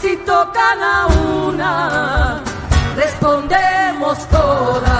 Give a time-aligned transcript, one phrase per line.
[0.00, 1.06] Si tocan a
[1.46, 2.42] una,
[2.96, 4.90] respondemos todas.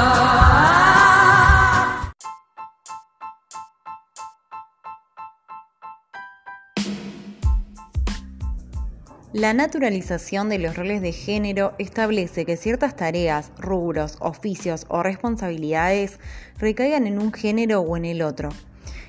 [9.32, 16.20] La naturalización de los roles de género establece que ciertas tareas, rubros, oficios o responsabilidades
[16.58, 18.50] recaigan en un género o en el otro,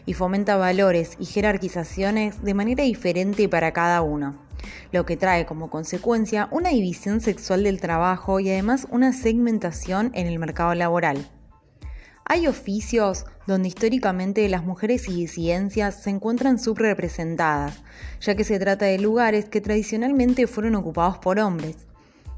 [0.06, 4.36] y fomenta valores y jerarquizaciones de manera diferente para cada uno,
[4.92, 10.28] lo que trae como consecuencia una división sexual del trabajo y además una segmentación en
[10.28, 11.30] el mercado laboral.
[12.26, 17.84] Hay oficios donde históricamente las mujeres y disidencias se encuentran subrepresentadas,
[18.22, 21.76] ya que se trata de lugares que tradicionalmente fueron ocupados por hombres.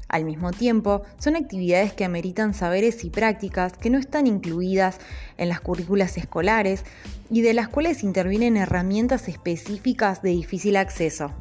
[0.08, 4.98] Al mismo tiempo, son actividades que ameritan saberes y prácticas que no están incluidas
[5.38, 6.84] en las currículas escolares
[7.30, 11.32] y de las cuales intervienen herramientas específicas de difícil acceso.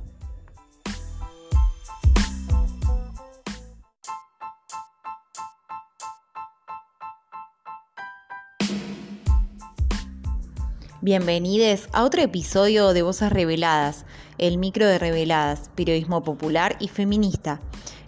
[11.04, 14.06] Bienvenidos a otro episodio de Voces Reveladas,
[14.38, 17.60] el micro de Reveladas, periodismo popular y feminista.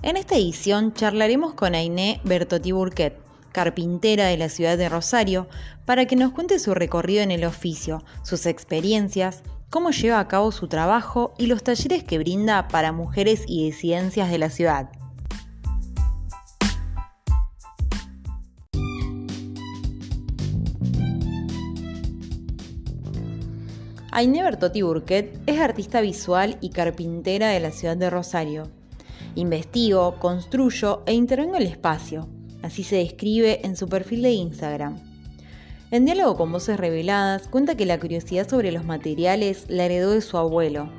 [0.01, 3.19] En esta edición charlaremos con Ainé Bertotti Burquet,
[3.51, 5.49] carpintera de la ciudad de Rosario,
[5.83, 10.53] para que nos cuente su recorrido en el oficio, sus experiencias, cómo lleva a cabo
[10.53, 14.89] su trabajo y los talleres que brinda para mujeres y disidencias de la ciudad.
[24.17, 28.69] Aine Bertotti Burquet es artista visual y carpintera de la ciudad de Rosario.
[29.35, 32.29] Investigo, construyo e intervengo el espacio.
[32.61, 35.01] Así se describe en su perfil de Instagram.
[35.91, 40.21] En diálogo con voces reveladas, cuenta que la curiosidad sobre los materiales la heredó de
[40.21, 40.89] su abuelo.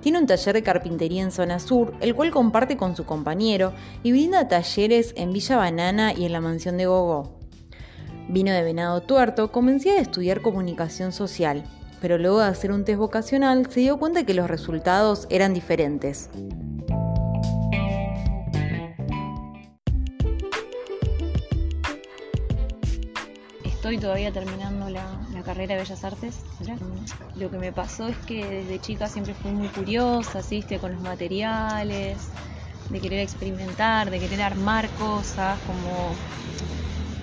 [0.00, 4.10] Tiene un taller de carpintería en zona sur, el cual comparte con su compañero y
[4.10, 7.38] brinda talleres en Villa Banana y en la mansión de Gogó.
[8.28, 11.62] Vino de Venado Tuerto, comencé a estudiar comunicación social,
[12.00, 16.30] pero luego de hacer un test vocacional se dio cuenta que los resultados eran diferentes.
[23.64, 25.06] Estoy todavía terminando la,
[25.44, 26.40] carrera de Bellas Artes.
[27.36, 30.64] Lo que me pasó es que desde chica siempre fui muy curiosa, ¿sí?
[30.80, 32.16] con los materiales,
[32.90, 36.14] de querer experimentar, de querer armar cosas, como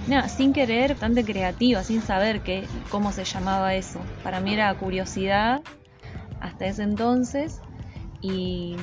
[0.08, 4.00] nada, sin querer, bastante creativa, sin saber qué, cómo se llamaba eso.
[4.24, 5.62] Para mí era curiosidad
[6.40, 7.62] hasta ese entonces
[8.22, 8.76] y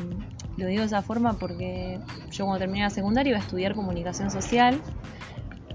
[0.56, 2.00] lo digo de esa forma porque
[2.31, 4.81] yo cuando terminé la secundaria iba a estudiar comunicación social.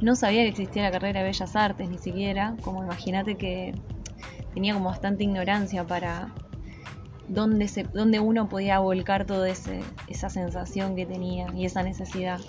[0.01, 3.73] No sabía que existía la carrera de Bellas Artes ni siquiera, como imagínate que
[4.53, 6.33] tenía como bastante ignorancia para
[7.27, 12.39] dónde, se, dónde uno podía volcar toda esa sensación que tenía y esa necesidad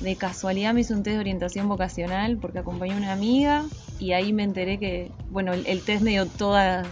[0.00, 3.66] de casualidad me hice un test de orientación vocacional porque acompañé a una amiga
[3.98, 6.84] y ahí me enteré que, bueno, el, test me dio toda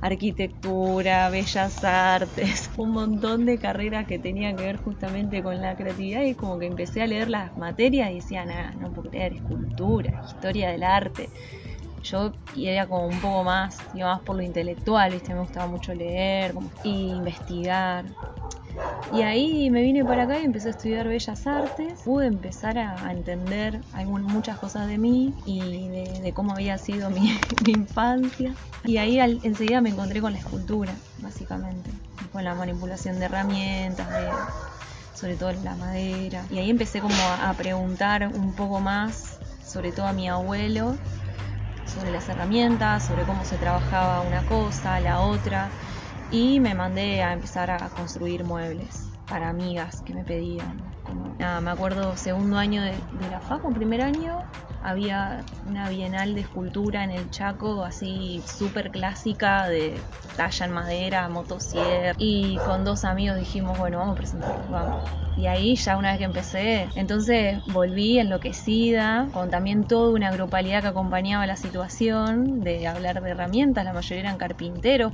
[0.00, 6.22] arquitectura, bellas artes, un montón de carreras que tenían que ver justamente con la creatividad
[6.22, 10.22] y como que empecé a leer las materias y decía, nada, no puedo creer, escultura,
[10.24, 11.28] historia del arte.
[12.04, 15.34] Yo era como un poco más, iba más por lo intelectual, ¿viste?
[15.34, 16.54] me gustaba mucho leer
[16.84, 18.04] investigar.
[19.12, 22.00] Y ahí me vine para acá y empecé a estudiar Bellas Artes.
[22.04, 23.80] Pude empezar a, entender
[24.22, 28.54] muchas cosas de mí y de, cómo había sido mi, infancia.
[28.84, 31.90] Y ahí enseguida me encontré con la escultura, básicamente.
[32.32, 34.08] Con la manipulación de herramientas,
[35.14, 36.44] sobre todo la madera.
[36.50, 40.96] Y ahí empecé como a, a preguntar un poco más, sobre todo a mi abuelo,
[41.86, 45.70] sobre las herramientas, sobre cómo se trabajaba una cosa, la otra
[46.30, 50.80] y me mandé a empezar a construir muebles para amigas que me pedían.
[51.38, 52.94] nada, me acuerdo segundo año de,
[53.30, 54.38] la FACO, primer año,
[54.82, 59.98] había una bienal de escultura en el Chaco, así súper clásica, de
[60.36, 62.14] talla en madera, motosierra.
[62.18, 65.10] Y con dos amigos dijimos, bueno, vamos a presentarnos, vamos.
[65.36, 70.82] Y ahí ya una vez que empecé, entonces volví enloquecida, con también toda una grupalidad
[70.82, 75.12] que acompañaba la situación, de hablar de herramientas, la mayoría eran carpinteros,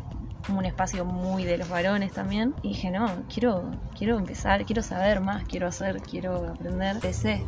[0.49, 2.55] un espacio muy de los varones también.
[2.62, 6.97] Y dije, no, quiero, quiero empezar, quiero saber más, quiero hacer, quiero aprender.
[6.97, 7.43] Empecé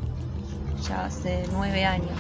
[0.88, 2.19] ya hace nueve años.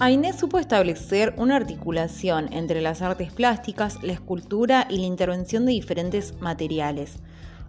[0.00, 5.72] Ainé supo establecer una articulación entre las artes plásticas, la escultura y la intervención de
[5.72, 7.16] diferentes materiales.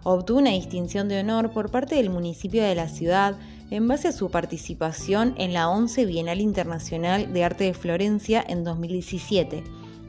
[0.02, 3.36] Obtuvo una distinción de honor por parte del municipio de la ciudad
[3.70, 8.62] en base a su participación en la 11 Bienal Internacional de Arte de Florencia en
[8.64, 9.62] 2017.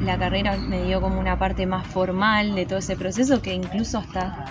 [0.00, 3.98] la carrera me dio como una parte más formal de todo ese proceso que incluso
[3.98, 4.46] hasta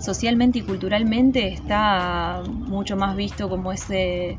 [0.00, 4.38] socialmente y culturalmente está mucho más visto como ese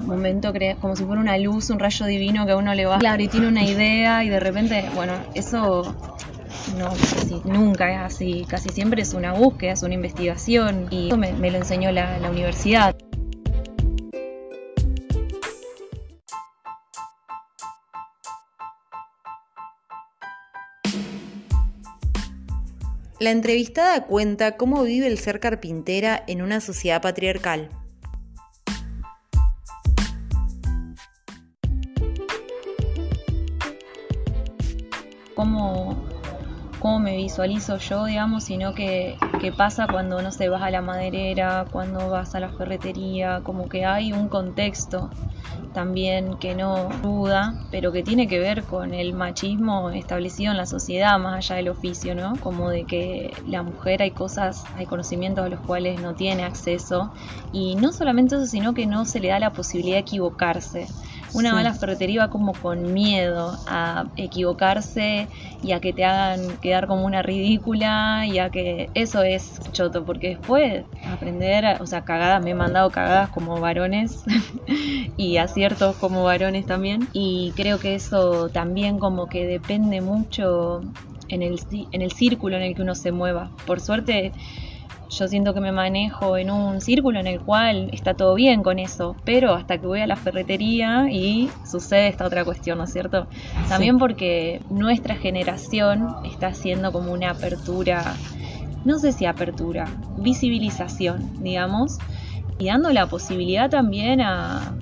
[0.00, 3.22] momento como si fuera una luz, un rayo divino que a uno le va claro
[3.22, 5.94] y tiene una idea y de repente, bueno, eso
[6.78, 6.90] no
[7.44, 11.56] nunca es así, casi siempre es una búsqueda, es una investigación y eso me, lo
[11.56, 12.94] enseñó la universidad.
[23.20, 27.68] La entrevistada cuenta cómo vive el ser carpintera en una sociedad patriarcal.
[37.22, 42.10] Visualizo yo, digamos, sino que, que, pasa cuando, no sé, vas a la maderera, cuando
[42.10, 45.10] vas a la ferretería, como que hay un contexto
[45.72, 50.66] también que no duda, pero que tiene que ver con el machismo establecido en la
[50.66, 52.38] sociedad, más allá del oficio, ¿no?
[52.40, 57.12] Como de que la mujer hay cosas, hay conocimientos a los cuales no tiene acceso,
[57.52, 60.88] y no solamente eso, sino que no se le da la posibilidad de equivocarse.
[61.32, 65.28] Una mala ferretería va como con miedo a equivocarse
[65.62, 70.04] y a que te hagan quedar como una ridícula y a que eso es choto,
[70.04, 74.24] porque después aprender, o sea, cagadas, me he mandado cagadas como varones
[75.16, 80.80] y aciertos como varones también y creo que eso también como que depende mucho
[81.28, 81.60] en el,
[81.92, 83.50] en el círculo en el que uno se mueva.
[83.66, 84.32] Por suerte
[85.10, 88.78] yo siento que me manejo en un círculo en el cual está todo bien con
[88.78, 92.92] eso, pero hasta que voy a la ferretería y sucede esta otra cuestión, ¿no es
[92.92, 93.26] cierto?
[93.68, 98.14] También porque nuestra generación está haciendo como una apertura,
[98.84, 99.86] no sé si apertura,
[100.16, 101.98] visibilización, digamos,
[102.58, 104.76] y dando la posibilidad también a,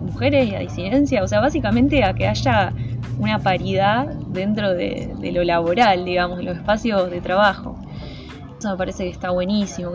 [0.00, 2.72] mujeres y a disidencia, o sea, básicamente a que haya
[3.18, 7.78] una paridad dentro de, de lo laboral, digamos, en los espacios de trabajo.
[8.58, 9.92] Eso me parece que está buenísimo.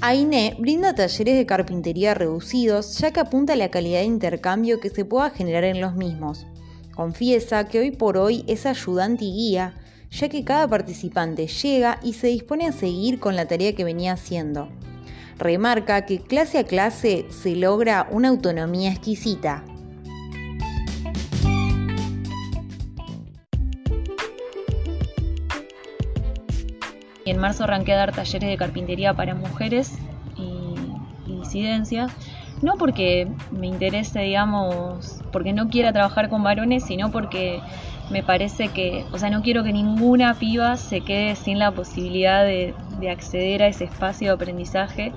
[0.00, 4.90] AINE brinda talleres de carpintería reducidos ya que apunta a la calidad de intercambio que
[4.90, 6.46] se pueda generar en los mismos.
[6.94, 9.78] Confiesa que hoy por hoy es ayudante y guía,
[10.10, 14.12] ya que cada participante llega y se dispone a seguir con la tarea que venía
[14.12, 14.68] haciendo.
[15.38, 19.64] Remarca que clase a clase se logra una autonomía exquisita.
[27.32, 29.98] En marzo arranqué a dar talleres de carpintería para mujeres
[30.36, 30.74] y,
[31.24, 32.12] disidencias.
[32.60, 37.60] No porque me interese, digamos, porque no quiera trabajar con varones, sino porque
[38.10, 42.44] me parece que, o sea, no quiero que ninguna piba se quede sin la posibilidad
[42.44, 42.74] de,
[43.10, 45.12] acceder a ese espacio de aprendizaje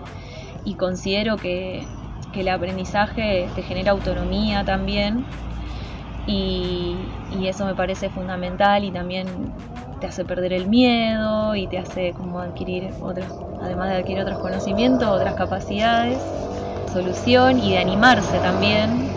[0.64, 1.86] y considero que,
[2.32, 5.26] que el aprendizaje te genera autonomía también
[6.28, 6.98] y,
[7.44, 9.28] eso me parece fundamental y también
[10.00, 13.28] te hace perder el miedo y te hace como adquirir otros,
[13.62, 16.18] además de adquirir otros conocimientos, otras capacidades,
[16.92, 19.16] solución y de animarse también.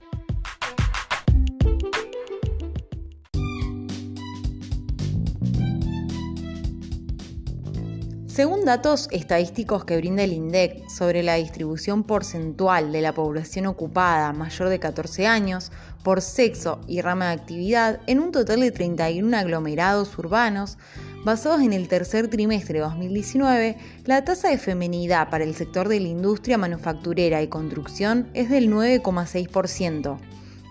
[8.38, 14.32] Según datos estadísticos que brinda el INDEC sobre la distribución porcentual de la población ocupada
[14.32, 15.72] mayor de 14 años,
[16.08, 20.78] por sexo y rama de actividad en un total de 31 aglomerados urbanos,
[21.22, 26.00] basados en el tercer trimestre de 2019, la tasa de feminidad para el sector de
[26.00, 30.16] la industria manufacturera y construcción es del 9,6%,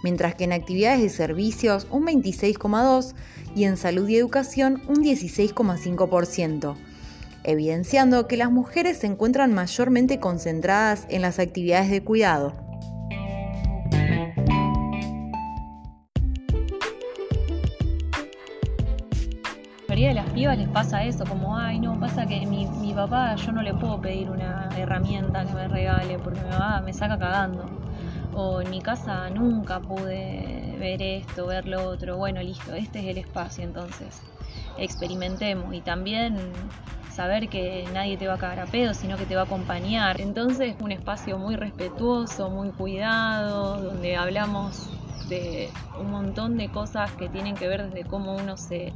[0.03, 3.13] mientras que en actividades de servicios un 26,2%
[3.55, 6.75] y en salud y educación un 16,5%
[7.43, 12.66] evidenciando que las mujeres se encuentran mayormente concentradas en las actividades de cuidado.
[20.57, 24.01] Les pasa eso, como, ay, no, pasa que mi, mi papá yo no le puedo
[24.01, 27.65] pedir una herramienta que me regale porque me, va, me saca cagando.
[28.33, 32.17] O en mi casa nunca pude ver esto, ver lo otro.
[32.17, 34.21] Bueno, listo, este es el espacio entonces.
[34.77, 35.73] Experimentemos.
[35.73, 36.37] Y también
[37.11, 40.21] saber que nadie te va a cagar a pedo, sino que te va a acompañar.
[40.21, 44.89] Entonces, un espacio muy respetuoso, muy cuidado, donde hablamos
[45.27, 48.93] de un montón de cosas que tienen que ver desde cómo uno se,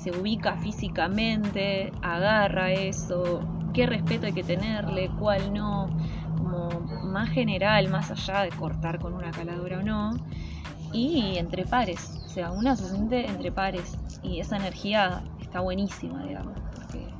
[0.00, 3.42] se ubica físicamente, agarra eso,
[3.74, 5.90] qué respeto hay que tenerle, cuál no,
[6.38, 6.70] como
[7.04, 10.12] más general, más allá de cortar con una caladura o no,
[10.92, 16.22] y entre pares, o sea, una se siente entre pares y esa energía está buenísima,
[16.22, 17.12] digamos, porque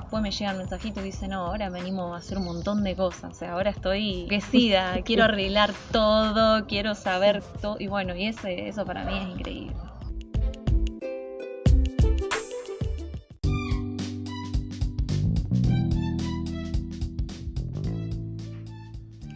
[0.00, 2.96] después me llegan mensajitos y dicen, no, ahora me animo a hacer un montón de
[2.96, 8.26] cosas, o sea, ahora estoy enloquecida, quiero arreglar todo, quiero saber todo, y bueno, y
[8.26, 9.83] ese, eso para mí es increíble.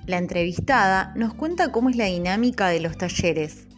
[0.09, 3.69] La entrevistada nos cuenta cómo es la dinámica de los talleres.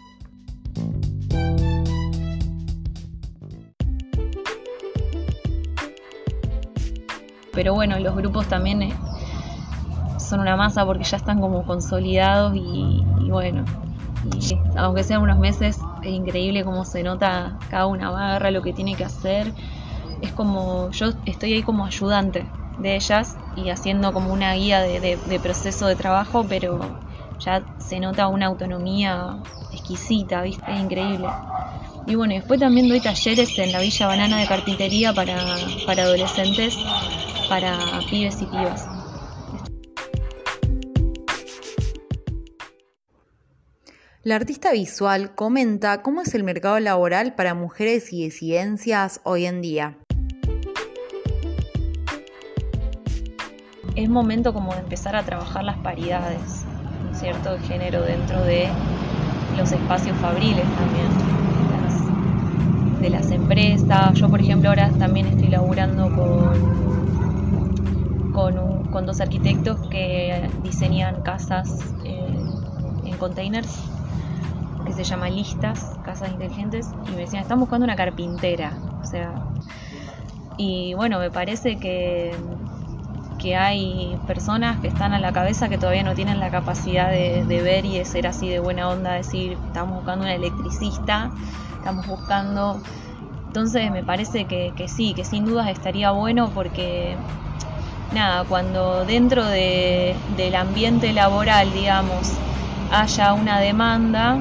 [7.52, 8.94] Pero bueno, los grupos también eh,
[10.20, 13.64] son una masa porque ya están como consolidados y, bueno,
[14.38, 18.72] y aunque sean unos meses, es increíble cómo se nota cada una barra, lo que
[18.72, 19.52] tiene que hacer.
[20.22, 22.46] Es como, yo estoy ahí como ayudante
[22.78, 27.00] de ellas y haciendo como una guía de, proceso de trabajo, pero
[27.38, 29.38] ya se nota una autonomía
[29.72, 30.72] exquisita, ¿viste?
[30.72, 31.28] Increíble.
[32.06, 35.36] Y bueno, después también doy talleres en la Villa Banana de carpintería para,
[35.86, 36.76] para adolescentes,
[37.48, 37.76] para
[38.08, 38.86] pibes y pibas.
[44.22, 49.62] La artista visual comenta cómo es el mercado laboral para mujeres y disidencias hoy en
[49.62, 49.98] día.
[53.96, 56.64] Es momento como de empezar a trabajar las paridades,
[57.04, 58.68] ¿no es cierto?, de género dentro de
[59.56, 61.08] los espacios fabriles también,
[63.00, 64.18] de las empresas.
[64.18, 66.80] Yo, por ejemplo, ahora también estoy laburando con,
[68.90, 73.90] con, dos arquitectos que diseñan casas en containers
[74.84, 78.72] que se llama Listas, Casas Inteligentes, y me decían, están buscando una carpintera.
[79.02, 79.34] O sea,
[80.56, 82.34] y bueno, me parece que,
[83.40, 87.62] que hay personas que están a la cabeza que todavía no tienen la capacidad de,
[87.62, 91.30] ver y de ser así de buena onda, decir, estamos buscando una electricista,
[91.76, 92.80] estamos buscando...
[93.46, 97.16] Entonces me parece que, sí, que sin dudas estaría bueno porque
[98.14, 102.32] nada, cuando dentro de, del ambiente laboral, digamos,
[102.92, 104.38] haya una demanda,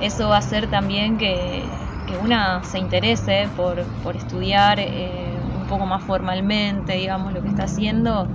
[0.00, 1.62] eso va a hacer también que,
[2.06, 5.31] que una se interese por, por estudiar eh, un
[5.72, 8.28] poco más formalmente, digamos, lo que está haciendo,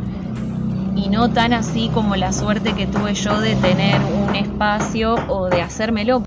[0.95, 5.47] y no tan así como la suerte que tuve yo de tener un espacio o
[5.47, 6.23] de hacérmelo.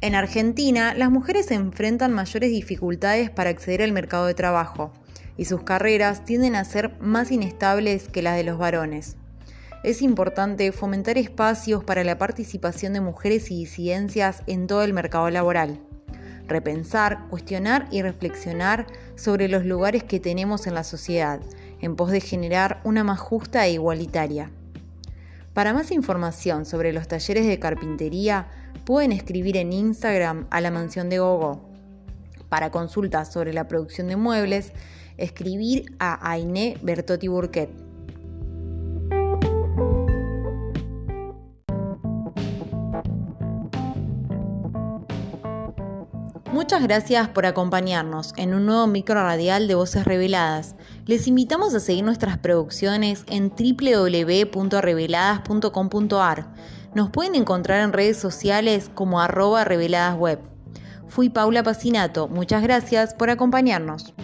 [0.00, 4.92] En Argentina, las mujeres enfrentan mayores dificultades para acceder al mercado de trabajo
[5.36, 9.16] y sus carreras tienden a ser más inestables que las de los varones.
[9.82, 15.30] Es importante fomentar espacios para la participación de mujeres y disidencias en todo el mercado
[15.30, 15.80] laboral.
[16.46, 21.40] Repensar, cuestionar y reflexionar sobre los lugares que tenemos en la sociedad,
[21.80, 24.50] en pos de generar una más justa e igualitaria.
[25.54, 28.48] Para más información sobre los talleres de carpintería,
[28.84, 31.70] pueden escribir en Instagram a la mansión de Gogo.
[32.50, 34.72] Para consultas sobre la producción de muebles,
[35.16, 37.89] escribir a Ainé Bertotti Burquet.
[46.70, 50.76] Muchas gracias por acompañarnos en un nuevo micro radial de Voces Reveladas.
[51.04, 56.46] Les invitamos a seguir nuestras producciones en www.reveladas.com.ar.
[56.94, 60.38] Nos pueden encontrar en redes sociales como arroba reveladasweb.
[61.08, 64.14] Fui Paula Pacinato, muchas gracias por acompañarnos.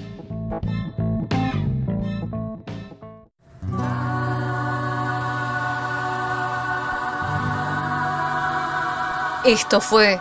[9.45, 10.21] Esto fue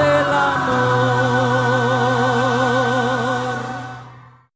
[0.00, 1.09] Del amor.